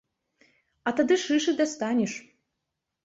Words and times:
А 0.87 0.93
тады 0.99 1.19
шыш 1.25 1.45
і 1.53 1.55
дастанеш. 1.63 2.13